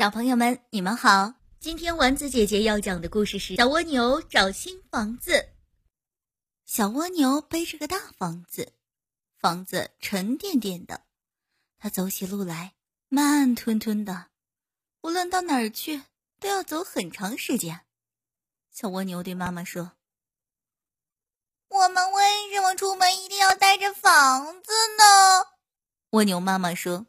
[0.00, 1.34] 小朋友们，你们好！
[1.58, 5.32] 今天丸子姐姐要讲的故事是《小蜗牛找新房子》。
[6.64, 8.72] 小蜗牛背着个大房子，
[9.38, 11.02] 房子沉甸甸的，
[11.76, 12.72] 它走起路来
[13.10, 14.28] 慢吞吞的，
[15.02, 16.02] 无论到哪儿去
[16.38, 17.82] 都要走很长时间。
[18.70, 19.98] 小蜗牛对妈妈说
[21.68, 25.44] ：“我们为什么出门一定要带着房子呢？”
[26.12, 27.06] 蜗牛妈妈说：“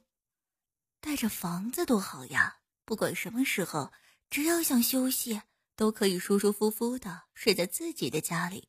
[0.99, 2.57] 带着房子多好呀！
[2.91, 3.93] 不管什么时候，
[4.29, 5.41] 只要想休息，
[5.77, 8.67] 都可以舒舒服服的睡在自己的家里。”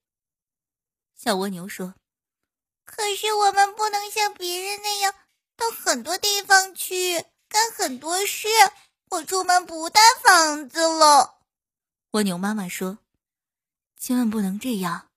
[1.18, 1.96] 小蜗牛说
[2.86, 5.12] ：“可是我们不能像别人那样
[5.56, 8.46] 到很多地方去干很多事。
[9.10, 11.40] 我出门不带房子了。”
[12.12, 12.98] 蜗牛妈妈说
[13.98, 15.10] ：“千万不能这样。”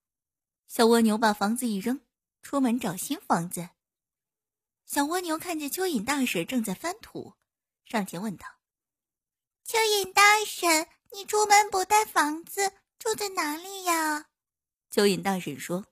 [0.65, 2.01] 小蜗牛把房子一扔，
[2.41, 3.69] 出门找新房子。
[4.87, 7.35] 小蜗牛看见蚯蚓大婶正在翻土，
[7.85, 8.47] 上前问道
[9.67, 14.27] ：“蚯蚓大婶，你出门不带房子，住在哪里呀？”
[14.91, 15.85] 蚯蚓大婶说：“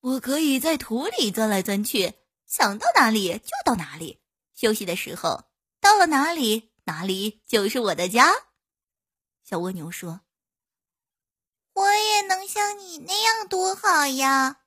[0.00, 2.14] 我可以在土里钻来钻去，
[2.46, 4.20] 想到哪里就到哪里。
[4.54, 5.44] 休息的时候，
[5.80, 8.32] 到了哪里，哪里就是我的家。”
[9.44, 10.22] 小蜗牛说
[11.74, 14.62] ：“我也能像你那样，多好呀！”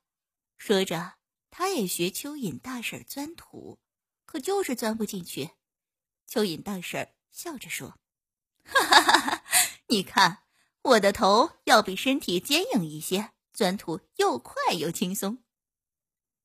[0.56, 1.18] 说着。
[1.50, 3.80] 他也学蚯蚓大婶钻土，
[4.24, 5.50] 可就是钻不进去。
[6.30, 7.98] 蚯蚓大婶笑着说
[8.68, 9.42] ：“哈哈哈哈！
[9.88, 10.44] 你看
[10.82, 15.42] 我的头要比身体坚硬一些，钻土又快又轻松。”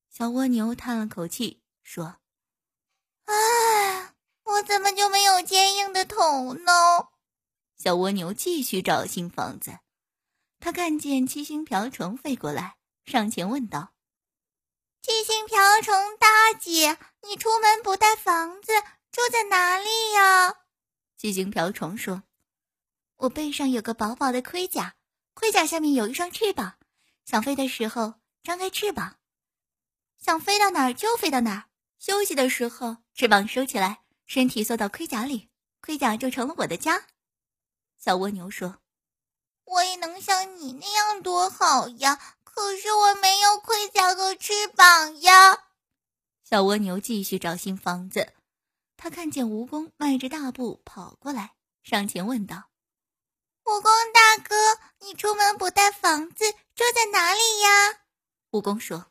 [0.09, 2.17] 小蜗牛叹了口气说
[3.25, 6.71] ：“唉，我怎么就没有坚硬的头呢？”
[7.77, 9.79] 小蜗牛继续找新房子。
[10.59, 13.93] 他看见七星瓢虫飞过来，上前问道。
[15.01, 18.71] 七星瓢虫大姐，你出门不带房子，
[19.11, 20.62] 住在哪里呀？
[21.23, 22.23] 七星瓢虫说
[23.15, 24.95] ：“我背上有个薄薄的盔甲，
[25.33, 26.73] 盔甲下面有一双翅膀，
[27.23, 29.15] 想飞的时候张开翅膀，
[30.19, 31.69] 想飞到哪儿就飞到哪儿。
[31.97, 35.47] 休息的时候，翅膀收起来，身体缩到盔甲里，
[35.79, 37.05] 盔甲就成了我的家。”
[37.97, 38.81] 小蜗牛说
[39.63, 45.69] ：“我也能像你那样，多好呀！”可是我没有盔甲和翅膀呀！
[46.43, 48.33] 小蜗牛继续找新房子。
[49.03, 52.69] 他看见蜈蚣迈着大步跑过来，上前问道
[53.65, 53.83] ：“蜈蚣
[54.13, 54.55] 大哥，
[55.01, 57.99] 你出门不带房子，住在哪里呀？”
[58.49, 59.07] 蜈蚣说：“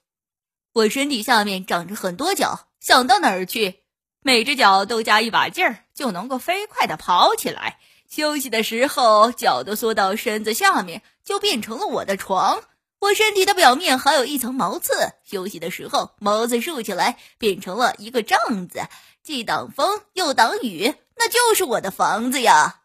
[0.73, 3.83] 我身体下面长着很多脚，想到哪儿去，
[4.23, 7.79] 每只脚都加一把劲儿，就能够飞快的跑起来。
[8.09, 12.63] 休息的时候，脚都缩到身子下面，就变成了我的床。”
[13.03, 14.93] 我身体的表面还有一层毛刺，
[15.25, 18.81] 休息的时候，毛刺竖起来变成了一个帐子，
[19.25, 22.85] 既挡风又挡雨，那就是我的房子呀。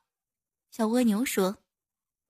[0.72, 1.58] 小蜗牛说：“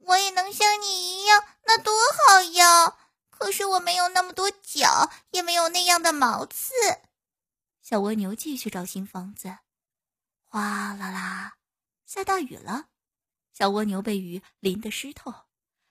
[0.03, 1.93] 我也能像你一样，那多
[2.27, 2.97] 好呀！
[3.29, 6.73] 可是我没有那么多脚，也没有那样的毛刺。”
[7.81, 9.59] 小蜗牛继续找新房子，
[10.43, 11.53] 哗啦啦，
[12.05, 12.87] 下大雨了，
[13.53, 15.33] 小蜗牛被雨淋得湿透，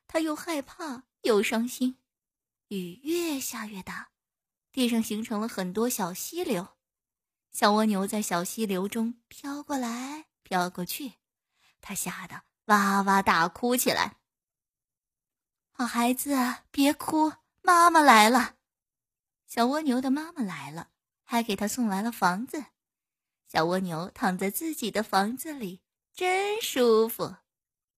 [0.06, 1.04] 它又害怕。
[1.22, 1.98] 又伤心，
[2.68, 4.10] 雨越下越大，
[4.72, 6.76] 地上形成了很多小溪流。
[7.50, 11.14] 小蜗牛在小溪流中飘过来飘过去，
[11.80, 14.18] 它吓得哇哇大哭起来。
[15.72, 16.36] 好孩子，
[16.70, 18.56] 别哭，妈妈来了。
[19.46, 20.90] 小蜗牛的妈妈来了，
[21.22, 22.66] 还给他送来了房子。
[23.48, 27.36] 小蜗牛躺在自己的房子里，真舒服。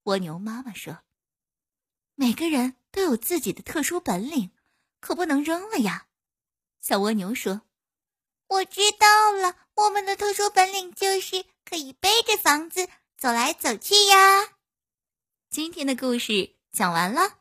[0.05, 1.03] 蜗牛妈妈说
[2.15, 4.51] ：“每个人。”都有自己的特殊本领，
[5.01, 6.07] 可不能扔了呀。
[6.81, 7.63] 小蜗牛说
[8.49, 14.55] ：“我知道了，我们的特殊本领就是可以背着房子走来走去呀。”
[15.51, 17.38] 今天的故事讲完了。